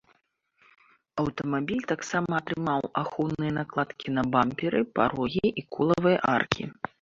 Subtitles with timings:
[1.23, 6.63] Аўтамабіль таксама атрымаў ахоўныя накладкі на бамперы, парогі і колавыя аркі.